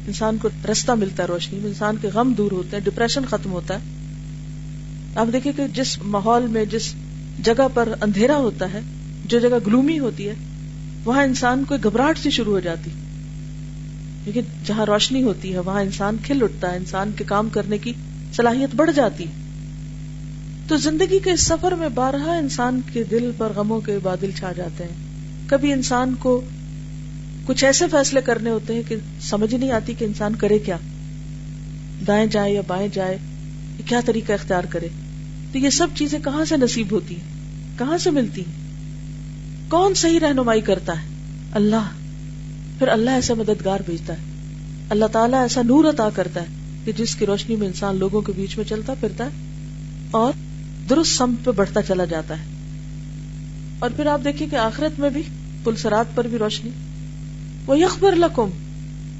انسان 0.06 0.36
کو 0.42 0.48
رستہ 0.72 0.92
ملتا 0.92 1.22
ہے 1.22 1.28
روشنی 1.28 1.58
میں، 1.58 1.68
انسان 1.68 1.96
کے 2.00 2.08
غم 2.08 2.32
دور 2.32 2.52
ہوتے 2.52 2.76
ہیں، 2.76 2.84
ڈپریشن 2.84 3.24
ختم 3.24 3.52
ہوتا 3.52 3.74
ہے۔ 3.74 3.80
آپ 5.14 5.26
دیکھیں 5.32 5.52
کہ 5.56 5.66
جس 5.74 5.98
ماحول 6.02 6.46
میں، 6.46 6.64
جس 6.64 6.94
جگہ 7.42 7.68
پر 7.74 7.88
اندھیرا 8.00 8.36
ہوتا 8.36 8.72
ہے، 8.72 8.80
جو 9.24 9.40
جگہ 9.40 9.58
گلومی 9.66 9.98
ہوتی 9.98 10.28
ہے، 10.28 10.34
وہاں 11.04 11.24
انسان 11.24 11.64
کو 11.64 11.76
گھبراہٹ 11.84 12.18
سی 12.18 12.30
شروع 12.30 12.52
ہو 12.52 12.60
جاتی۔ 12.60 12.90
کیونکہ 14.24 14.40
جہاں 14.64 14.86
روشنی 14.86 15.22
ہوتی 15.22 15.52
ہے، 15.52 15.58
وہاں 15.58 15.82
انسان 15.82 16.16
کھل 16.22 16.42
اٹھتا 16.42 16.72
ہے، 16.72 16.76
انسان 16.76 17.10
کے 17.16 17.24
کام 17.24 17.48
کرنے 17.48 17.78
کی 17.78 17.92
صلاحیت 18.36 18.74
بڑھ 18.74 18.90
جاتی 18.94 19.24
ہے۔ 19.24 19.32
تو 20.68 20.76
زندگی 20.76 21.18
کے 21.18 21.32
اس 21.32 21.40
سفر 21.40 21.72
میں 21.72 21.88
بارہا 21.88 22.36
انسان 22.36 22.80
کے 22.92 23.04
دل 23.04 23.30
پر 23.36 23.52
غموں 23.56 23.80
کے 23.80 23.98
بادل 24.02 24.30
چھا 24.38 24.52
جاتے 24.52 24.84
ہیں۔ 24.84 25.06
کبھی 25.46 25.72
انسان 25.72 26.14
کو 26.18 26.40
کچھ 27.46 27.64
ایسے 27.64 27.84
فیصلے 27.90 28.20
کرنے 28.20 28.50
ہوتے 28.50 28.74
ہیں 28.74 28.82
کہ 28.88 28.96
سمجھ 29.20 29.54
نہیں 29.54 29.70
آتی 29.70 29.94
کہ 29.98 30.04
انسان 30.04 30.34
کرے 30.34 30.58
کیا۔ 30.58 30.76
دائیں 32.06 32.26
جائے 32.26 32.52
یا 32.52 32.60
بائیں 32.66 32.88
جائے 32.92 33.18
کیا 33.86 34.00
طریقہ 34.04 34.32
اختیار 34.32 34.64
کرے۔ 34.64 34.88
تو 35.52 35.58
یہ 35.58 35.70
سب 35.70 35.86
چیزیں 35.94 36.18
کہاں 36.24 36.44
سے 36.44 36.56
نصیب 36.56 36.86
ہوتی 36.90 37.14
ہیں؟ 37.14 37.32
کہاں 37.78 37.98
سے 37.98 38.10
ملتی 38.10 38.40
ہیں؟ 38.40 38.52
کون 39.70 39.94
صحیح 39.94 40.20
رہنمائی 40.20 40.60
کرتا 40.60 41.02
ہے؟ 41.02 41.06
اللہ۔ 41.52 42.03
پھر 42.78 42.88
اللہ 42.88 43.10
ایسا 43.10 43.34
مددگار 43.34 43.80
بھیجتا 43.86 44.12
ہے۔ 44.12 44.22
اللہ 44.90 45.04
تعالیٰ 45.04 45.42
ایسا 45.42 45.62
نور 45.62 45.84
عطا 45.84 46.08
کرتا 46.14 46.40
ہے 46.40 46.46
کہ 46.84 46.92
جس 46.92 47.16
کی 47.16 47.26
روشنی 47.26 47.56
میں 47.56 47.66
انسان 47.66 47.96
لوگوں 47.96 48.20
کے 48.20 48.32
بیچ 48.36 48.56
میں 48.56 48.64
چلتا 48.64 48.94
پھرتا 49.00 49.24
ہے 49.24 49.30
اور 50.10 50.32
درست 50.90 51.10
سمت 51.10 51.44
پہ 51.44 51.50
بڑھتا 51.50 51.82
چلا 51.82 52.04
جاتا 52.04 52.38
ہے۔ 52.38 52.44
اور 53.78 53.90
پھر 53.96 54.06
آپ 54.06 54.20
دیکھیے 54.24 54.48
کہ 54.50 54.56
آخرت 54.56 55.00
میں 55.00 55.10
بھی 55.10 55.22
پلسرات 55.64 56.06
پر 56.14 56.26
بھی 56.26 56.38
روشنی۔ 56.38 56.70
وہ 57.66 57.78
یخبر 57.78 58.16
لکم 58.16 58.50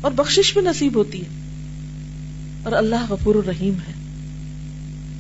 اور 0.01 0.13
بخشش 0.13 0.53
بھی 0.53 0.61
نصیب 0.61 0.97
ہوتی 0.97 1.21
ہے۔ 1.21 1.27
اور 2.63 2.73
اللہ 2.73 3.07
غفور 3.09 3.35
الرحیم 3.35 3.75
ہے۔ 3.75 3.93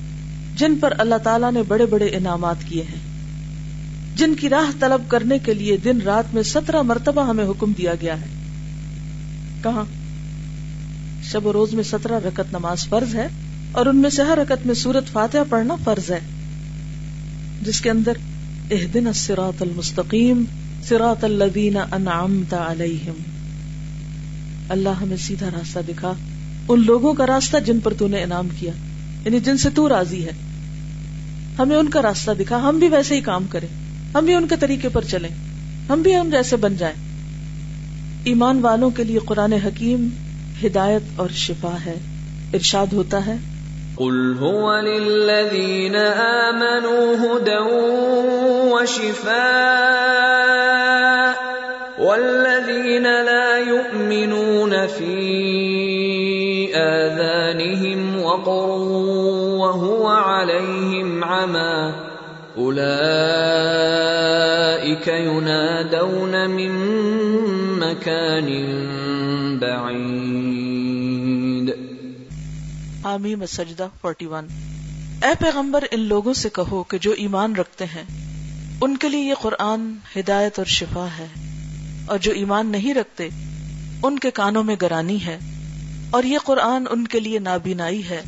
جن 0.57 0.77
پر 0.81 0.95
اللہ 0.99 1.15
تعالیٰ 1.15 1.53
نے 1.53 1.63
بڑے 1.63 1.87
بڑے 1.87 2.07
انعامات 2.07 2.57
کیے 2.65 2.83
ہیں۔ 2.83 3.17
جن 4.17 4.35
کی 4.35 4.49
راہ 4.49 4.71
طلب 4.81 5.03
کرنے 5.09 5.39
کے 5.39 5.55
لیے 5.55 5.77
دن 5.77 6.01
رات 6.01 6.35
میں 6.35 6.43
سترہ 6.43 6.83
مرتبہ 6.83 7.29
ہمیں 7.29 7.45
حکم 7.45 7.73
دیا 7.79 7.93
گیا 8.01 8.21
ہے۔ 8.21 8.27
کہاں؟ 9.63 9.85
شب 11.25 11.47
و 11.47 11.53
روز 11.53 11.75
میں 11.75 11.85
سترہ 11.85 12.21
رکت 12.27 12.53
نماز 12.53 12.89
فرض 12.89 13.15
ہے۔ 13.15 13.29
اور 13.73 13.87
ان 13.87 13.97
میں 13.97 14.11
سے 14.11 14.23
ہر 14.23 14.39
رکت 14.39 14.67
میں 14.67 14.75
سورت 14.75 15.13
فاتحہ 15.13 15.41
پڑھنا 15.49 15.75
فرض 15.85 16.11
ہے۔ 16.11 16.21
جس 17.63 17.81
کے 17.81 17.91
اندر 17.91 18.13
اح 18.71 18.87
دن 18.95 19.07
المستقیم 19.29 20.45
سراط 20.83 21.25
الدین 21.25 21.77
انعمت 21.77 22.55
علیہم۔ 22.55 23.23
اللہ 24.69 24.89
ہمیں 24.89 25.17
سیدھا 25.17 25.49
راستہ 25.49 25.79
دکھا۔ 25.89 26.13
ان 26.69 26.87
لوگوں 26.87 27.15
کا 27.15 27.27
راستہ 27.27 27.57
جن 27.67 27.81
پر 27.81 27.95
تو 27.95 28.09
نے 28.09 28.23
انعام 28.23 28.49
کیا 28.61 28.73
یعنی 29.25 29.41
جن 29.41 29.57
سے 29.57 29.71
تو 29.71 29.89
راضی 29.89 30.27
ہے۔ 30.27 30.31
ہمیں 31.59 31.77
ان 31.77 31.89
کا 31.89 32.03
راستہ 32.03 32.31
دکھا۔ 32.31 32.57
ہم 32.57 32.79
بھی 32.79 32.89
ویسے 32.89 33.17
ہی 33.17 33.21
کام 33.21 33.47
کریں۔ 33.51 33.69
ہم 34.15 34.25
بھی 34.25 34.35
ان 34.35 34.47
کے 34.49 34.57
طریقے 34.61 34.89
پر 34.89 35.05
چلیں۔ 35.05 35.31
ہم 35.89 36.03
بھی 36.03 36.17
ہم 36.17 36.29
جیسے 36.31 36.57
بن 36.57 36.77
جائیں۔ 36.77 36.95
ایمان 38.25 38.59
والوں 38.59 38.91
کے 38.91 39.05
لیے 39.05 39.19
قرآن 39.19 39.53
حکیم 39.53 40.09
ہدایت 40.65 41.03
اور 41.17 41.29
شفا 41.35 41.77
ہے، 41.87 41.95
ارشاد 42.55 42.93
ہوتا 42.93 43.27
ہے۔ 43.27 43.37
قل 43.99 44.37
هو 44.41 44.77
للذین 44.77 45.97
آمنوا 45.97 47.17
هدى 47.17 47.59
وشفاء 48.73 49.37
والذین 51.99 53.03
لا 53.03 53.59
يؤمنون 53.59 54.87
في 54.87 55.17
آذانهم 56.77 58.23
وقر 58.23 58.71
وهو 59.61 60.07
عليهم 60.09 61.25
عمى 61.25 61.93
اولئك 62.59 62.87
ينادون 65.09 66.51
من 66.51 66.73
مكان 67.81 68.49
بعيد 69.61 70.66
حامیم 73.07 73.47
سجدہ 73.47 73.89
41 74.03 74.45
اے 75.23 75.35
پیغمبر، 75.39 75.85
ان 75.91 76.01
لوگوں 76.01 76.35
سے 76.35 76.49
کہو 76.49 76.83
کہ 76.83 76.99
جو 76.99 77.13
ایمان 77.13 77.57
رکھتے 77.57 77.85
ہیں، 77.85 78.03
ان 78.81 78.97
کے 78.97 79.09
لیے 79.09 79.21
یہ 79.21 79.35
قرآن 79.43 79.95
ہدایت 80.17 80.59
اور 80.59 80.67
شفا 80.67 81.07
ہے۔ 81.19 81.27
اور 82.07 82.19
جو 82.19 82.33
ایمان 82.33 82.67
نہیں 82.67 82.95
رکھتے، 82.95 83.29
ان 84.03 84.19
کے 84.19 84.31
کانوں 84.31 84.65
میں 84.65 84.77
گرانی 84.83 85.27
ہے۔ 85.27 85.39
اور 86.11 86.25
یہ 86.25 86.39
قرآن 86.45 86.85
ان 86.91 87.07
کے 87.07 87.21
لیے 87.21 87.39
نابینائی 87.39 88.09
ہے۔ 88.09 88.23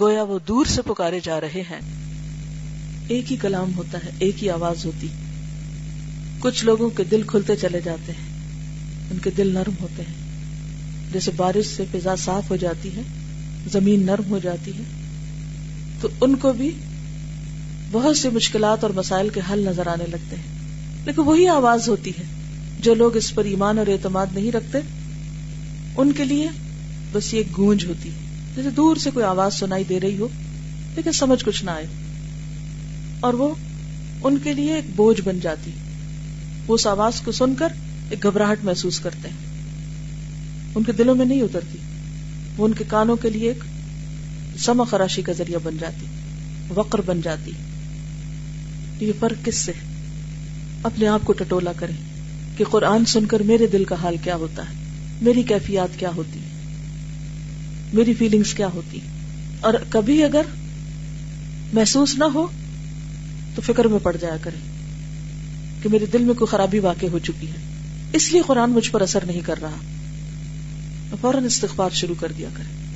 گویا 0.00 0.22
وہ 0.22 0.38
دور 0.48 0.66
سے 0.66 0.82
پکارے 0.82 1.20
جا 1.22 1.40
رہے 1.40 1.62
ہیں۔ 1.70 1.80
ایک 3.08 3.32
ہی 3.32 3.36
کلام 3.36 3.76
ہوتا 3.76 3.98
ہے، 4.04 4.10
ایک 4.18 4.42
ہی 4.44 4.50
آواز 4.50 4.86
ہوتی۔ 4.86 5.06
کچھ 6.40 6.64
لوگوں 6.64 6.90
کے 6.90 7.04
دل 7.04 7.22
کھلتے 7.22 7.56
چلے 7.56 7.80
جاتے 7.80 8.12
ہیں، 8.12 8.38
ان 9.10 9.18
کے 9.18 9.30
دل 9.30 9.54
نرم 9.54 9.72
ہوتے 9.80 10.02
ہیں۔ 10.02 10.46
جیسے 11.12 11.30
بارش 11.36 11.66
سے 11.66 11.84
فضا 11.92 12.16
صاف 12.16 12.50
ہو 12.50 12.56
جاتی 12.56 12.96
ہے 12.96 13.02
زمین 13.72 14.06
نرم 14.06 14.30
ہو 14.30 14.38
جاتی 14.38 14.70
ہے، 14.70 14.82
تو 16.00 16.08
ان 16.20 16.36
کو 16.36 16.52
بھی 16.52 16.70
بہت 17.90 18.16
سی 18.16 18.28
مشکلات 18.28 18.84
اور 18.84 18.90
مسائل 18.90 19.28
کے 19.28 19.40
حل 19.52 19.58
نظر 19.58 19.86
آنے 19.86 20.04
لگتے 20.06 20.36
ہیں۔ 20.36 20.58
لیکن 21.04 21.22
وہی 21.22 21.48
آواز 21.48 21.88
ہوتی 21.88 22.10
ہے 22.10 22.22
جو 22.80 22.94
لوگ 22.94 23.16
اس 23.16 23.34
پر 23.34 23.44
ایمان 23.44 23.78
اور 23.78 23.86
اعتماد 23.86 24.26
نہیں 24.34 24.52
رکھتے۔ 24.52 24.78
ان 25.96 26.12
کے 26.12 26.24
لیے 26.24 26.48
بس 27.12 27.34
یہ 27.34 27.42
گونج 27.56 27.84
ہوتی 27.84 28.08
ہے، 28.08 28.18
جیسے 28.56 28.70
دور 28.70 28.96
سے 28.96 29.10
کوئی 29.10 29.26
آواز 29.26 29.54
سنائی 29.54 29.84
دے 29.84 30.00
رہی 30.00 30.18
ہو، 30.18 30.28
لیکن 30.96 31.12
سمجھ 31.12 31.44
کچھ 31.44 31.64
نہ 31.64 31.70
آئے۔ 31.70 31.86
اور 33.20 33.34
وہ 33.34 33.54
ان 34.22 34.38
کے 34.38 34.52
لیے 34.52 34.74
ایک 34.74 34.84
بوجھ 34.96 35.20
بن 35.20 35.40
جاتی 35.40 35.70
وہ 36.66 36.74
اس 36.74 36.86
آواز 36.86 37.20
کو 37.20 37.32
سن 37.32 37.54
کر 37.54 37.68
ایک 38.10 38.22
گھبراہٹ 38.22 38.58
محسوس 38.62 39.00
کرتے 39.00 39.28
ہیں۔ 39.28 39.36
ان 40.74 40.82
کے 40.82 40.92
دلوں 40.92 41.14
میں 41.14 41.26
نہیں 41.26 41.42
اترتی۔ 41.42 41.78
وہ 42.56 42.66
ان 42.66 42.72
کے 42.74 42.84
کانوں 42.88 43.16
کے 43.16 43.30
لیے 43.30 43.48
ایک 43.48 43.64
سما 44.58 44.84
خراشی 44.84 45.22
کا 45.22 45.32
ذریعہ 45.32 45.58
بن 45.62 45.76
جاتی، 45.80 46.06
وقر 46.74 47.00
بن 47.00 47.20
جاتی۔ 47.20 47.52
یہ 49.00 49.12
فرق 49.20 49.46
کس 49.46 49.54
سے؟ 49.54 49.72
اپنے 50.82 51.06
آپ 51.06 51.20
کو 51.24 51.32
ٹٹولا 51.32 51.72
کریں 51.76 51.96
کہ 52.56 52.64
قرآن 52.64 53.04
سن 53.04 53.26
کر 53.26 53.40
میرے 53.40 53.66
دل 53.66 53.84
کا 53.84 53.94
حال 54.02 54.16
کیا 54.24 54.36
ہوتا 54.36 54.62
ہے؟ 54.62 54.74
میری 55.22 55.42
کیفیات 55.42 55.98
کیا 55.98 56.10
ہوتی؟ 56.16 56.40
میری 57.92 58.14
فیلنگز 58.14 58.54
کیا 58.54 58.68
ہوتی؟ 58.74 58.98
اور 59.60 59.74
کبھی 59.88 60.24
اگر 60.24 60.42
محسوس 61.72 62.14
نہ 62.18 62.24
ہو، 62.24 62.46
تو 63.54 63.62
فکر 63.62 63.84
میں 63.84 63.98
پڑ 64.02 64.16
جایا 64.20 64.36
کرے 64.40 64.56
کہ 65.82 65.88
میرے 65.88 66.06
دل 66.06 66.22
میں 66.22 66.34
کوئی 66.34 66.48
خرابی 66.48 66.78
واقع 66.78 67.06
ہو 67.12 67.18
چکی 67.18 67.46
ہے۔ 67.46 67.56
اس 68.12 68.32
لیے 68.32 68.42
قرآن 68.46 68.70
مجھ 68.70 68.90
پر 68.90 69.00
اثر 69.00 69.24
نہیں 69.26 69.40
کر 69.40 69.60
رہا۔ 69.62 69.76
فوراً 71.20 71.44
استغفار 71.44 71.90
شروع 71.90 72.14
کر 72.20 72.32
دیا 72.38 72.48
کرے 72.54 72.86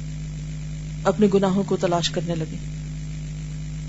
اپنے 1.04 1.26
گناہوں 1.34 1.62
کو 1.62 1.76
تلاش 1.76 2.10
کرنے 2.10 2.34
لگے 2.34 2.56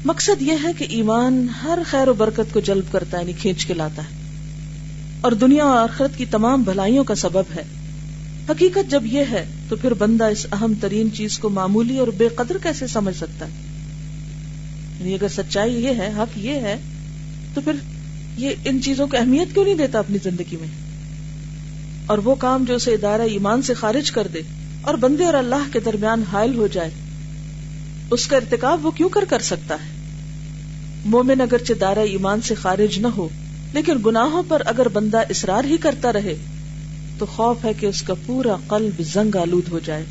مقصد 0.05 0.41
یہ 0.41 0.53
ہے 0.63 0.73
کہ 0.77 0.83
ایمان 0.83 1.47
ہر 1.63 1.79
خیر 1.85 2.07
و 2.07 2.13
برکت 2.13 2.53
کو 2.53 2.59
جلب 2.59 2.83
کرتا 2.91 3.17
ہے 3.17 3.21
یعنی 3.21 3.33
کھینچ 3.33 3.65
کے 3.65 3.73
لاتا 3.73 4.01
ہے۔ 4.01 4.21
اور 5.21 5.31
دنیا 5.31 5.63
اور 5.63 5.77
آخرت 5.77 6.17
کی 6.17 6.25
تمام 6.25 6.63
بھلائیوں 6.63 7.03
کا 7.03 7.15
سبب 7.15 7.43
ہے۔ 7.55 7.63
حقیقت 8.49 8.91
جب 8.91 9.03
یہ 9.05 9.23
ہے، 9.31 9.45
تو 9.69 9.75
پھر 9.75 9.93
بندہ 9.93 10.23
اس 10.23 10.47
اہم 10.51 10.73
ترین 10.81 11.13
چیز 11.13 11.39
کو 11.39 11.49
معمولی 11.49 11.97
اور 11.97 12.07
بے 12.07 12.27
قدر 12.27 12.57
کیسے 12.63 12.87
سمجھ 12.87 13.15
سکتا 13.15 13.45
ہے؟ 13.45 13.51
یعنی 14.99 15.13
اگر 15.13 15.27
سچائی 15.27 15.73
یہ 15.73 15.89
ہے، 15.89 16.13
حق 16.17 16.37
یہ 16.37 16.53
ہے، 16.53 16.77
تو 17.53 17.61
پھر 17.61 17.71
یہ 18.37 18.50
ان 18.65 18.81
چیزوں 18.81 19.07
کو 19.07 19.17
اہمیت 19.17 19.53
کیوں 19.53 19.65
نہیں 19.65 19.75
دیتا 19.75 20.00
اپنی 20.00 20.17
زندگی 20.24 20.57
میں؟ 20.61 20.67
اور 22.11 22.17
وہ 22.17 22.35
کام 22.35 22.63
جو 22.63 22.75
اسے 22.75 22.93
ادارہ 22.93 23.21
ایمان 23.21 23.61
سے 23.61 23.74
خارج 23.74 24.11
کر 24.11 24.27
دے 24.33 24.41
اور 24.81 24.93
بندے 24.93 25.24
اور 25.24 25.33
اللہ 25.33 25.71
کے 25.74 25.79
درمیان 25.79 26.24
حائل 26.31 26.55
ہو 26.55 26.67
جائے، 26.67 26.89
اس 28.11 28.27
کا 28.27 28.37
ارتکاب 28.37 28.85
وہ 28.85 28.91
کیوں 28.91 29.09
کر 29.09 29.25
کر 29.29 29.39
سکتا 29.39 29.75
ہے؟ 29.75 29.89
مومن 31.05 31.41
اگر 31.41 31.74
دارہ 31.81 32.00
ایمان 32.00 32.41
سے 32.41 32.55
خارج 32.55 33.00
نہ 33.00 33.07
ہو، 33.07 33.29
لیکن 33.74 33.93
گناہوں 34.05 34.43
پر 34.47 34.61
اگر 34.65 34.87
بندہ 34.87 35.21
اسرار 35.29 35.63
ہی 35.63 35.77
کرتا 35.77 36.13
رہے، 36.13 36.35
تو 37.17 37.25
خوف 37.25 37.65
ہے 37.65 37.74
کہ 37.74 37.85
اس 37.85 38.01
کا 38.01 38.13
پورا 38.25 38.55
قلب 38.67 39.01
زنگ 39.01 39.35
آلود 39.35 39.69
ہو 39.71 39.79
جائے 39.85 40.03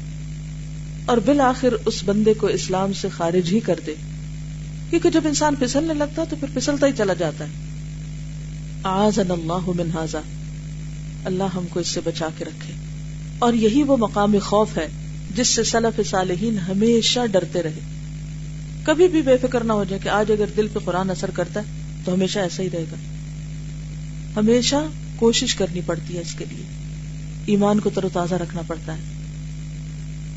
اور 1.04 1.16
بالآخر 1.16 1.72
اس 1.86 2.04
بندے 2.04 2.34
کو 2.34 2.46
اسلام 2.46 2.92
سے 2.92 3.08
خارج 3.08 3.52
ہی 3.52 3.60
کر 3.60 3.80
دے۔ 3.86 3.94
کیونکہ 4.90 5.10
جب 5.10 5.20
انسان 5.24 5.54
پھسلنے 5.54 5.94
لگتا 5.94 6.24
تو 6.30 6.36
پھر 6.40 6.48
پھسلتا 6.54 6.86
ہی 6.86 6.92
چلا 6.98 7.12
جاتا 7.12 7.44
ہے۔ 7.44 7.50
آزن 8.82 9.30
اللہ 9.30 9.70
من 9.76 9.90
اللہ 11.24 11.44
ہم 11.54 11.66
کو 11.70 11.80
اس 11.80 11.88
سے 11.88 12.00
بچا 12.04 12.28
کے 12.38 12.44
رکھے۔ 12.44 12.72
اور 13.38 13.54
یہی 13.54 13.83
وہ 13.83 13.96
مقام 13.96 14.37
خوف 14.42 14.76
ہے 14.76 14.88
جس 15.37 15.48
سے 15.48 15.64
سلف 15.64 16.00
صالحین 16.09 16.59
ہمیشہ 16.59 17.26
ڈرتے 17.33 17.62
رہے۔ 17.62 17.78
کبھی 18.85 19.09
بھی 19.09 19.22
بے 19.22 19.37
فکر 19.37 19.64
نہ 19.64 19.72
ہو 19.72 19.85
جائے 19.85 20.00
کہ 20.02 20.09
آج 20.09 20.33
اگر 20.33 20.44
دل 20.56 20.68
پہ 20.72 20.78
قرآن 20.85 21.11
اثر 21.11 21.30
کرتا 21.30 21.61
ہے 21.61 21.64
تو 22.04 22.14
ہمیشہ 22.14 22.38
ایسا 22.38 22.62
ہی 22.62 22.70
رہے 22.70 22.85
گا۔ 22.92 22.96
ہمیشہ 24.37 24.76
کوشش 25.16 25.54
کرنی 25.54 25.80
پڑتی 25.87 26.16
ہے 26.16 26.20
اس 26.20 26.35
کے 26.35 26.44
لیے۔ 26.50 26.64
ایمان 27.46 27.80
کو 27.80 27.90
تر 27.90 28.04
و 28.04 28.09
تازہ 28.12 28.35
رکھنا 28.35 28.62
پڑتا 28.66 28.94
ہے۔ 28.94 29.02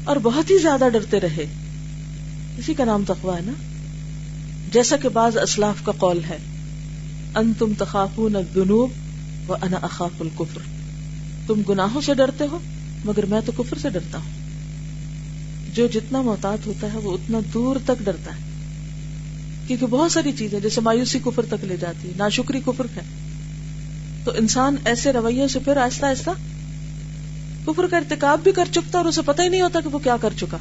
اور 0.04 0.16
بہت 0.24 0.52
ہی 0.52 0.58
زیادہ 0.58 0.86
ڈرتے 0.94 1.20
رہے۔ 1.20 1.46
اسی 2.58 2.74
کا 2.74 2.86
نام 2.86 3.04
تقوا 3.08 3.36
ہے 3.36 3.42
نا؟ 3.46 3.52
جیسا 4.72 4.98
کہ 4.98 5.10
بعض 5.10 5.38
اسلاف 5.38 5.76
کا 5.84 5.92
قول 5.92 6.20
ہے 6.30 6.38
ان 7.36 7.54
تم 7.60 7.74
تخافون 7.78 8.36
الذنوب 8.36 8.90
و 9.48 9.54
انا 9.54 9.78
اخاف 9.82 10.12
الکفر 10.20 10.60
تم 11.48 11.62
گناہوں 11.70 12.02
سے 12.02 12.14
ڈرتے 12.14 12.48
ہو، 12.52 12.60
مگر 13.06 13.26
میں 13.26 13.42
تو 13.46 13.52
کفر 13.58 13.78
سے 13.78 13.90
ڈرتا 13.90 14.18
ہوں۔ 14.18 14.32
جو 15.76 15.88
جتنا 15.88 16.22
محتاط 16.22 16.68
ہوتا 16.68 16.88
ہے، 16.94 16.98
وہ 16.98 17.14
اتنا 17.14 17.40
دور 17.54 17.76
تک 17.86 18.04
ڈرتا 18.04 18.32
ہے۔ 18.32 18.40
کیونکہ 19.68 19.86
بہت 19.86 20.12
ساری 20.12 20.32
چیزیں، 20.32 20.60
جیسے 20.60 20.82
مایوسی 20.82 21.20
کفر 21.26 21.46
تک 21.50 21.66
لے 21.66 21.78
جاتی 21.78 22.08
ہے 22.08 22.14
ناشکری 22.18 22.60
کفر 22.66 22.86
ہے۔ 22.86 23.02
تو 24.24 24.32
انسان 24.38 24.76
ایسے 24.86 25.14
رویوں 25.14 25.48
سے 25.48 25.60
پھر 25.60 25.78
آہستہ 25.78 26.06
آہستہ 26.06 26.30
کفر 27.66 27.88
کا 27.92 27.98
ارتکاب 27.98 28.40
بھی 28.44 28.52
کر 28.52 28.66
چکتا 28.72 28.98
اور 28.98 29.06
اسے 29.06 29.22
پتہ 29.26 29.42
ہی 29.42 29.50
نہیں 29.50 29.62
ہوتا 29.62 29.80
کہ 29.80 29.90
وہ 29.90 30.00
کیا 30.00 30.18
کر 30.22 30.34
چکا۔ 30.40 30.58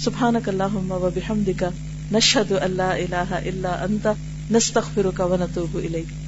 سبحانک 0.00 0.48
اللہم 0.48 0.92
و 0.92 1.10
بحمدک، 1.14 1.64
نشہد 2.12 2.52
اللہ 2.52 2.82
الہ 2.82 3.24
الا 3.30 3.68
انت، 3.68 4.06
نستغفرک 4.52 5.20
و 5.20 5.36
نتوب 5.36 5.76
الیک۔ 5.76 6.27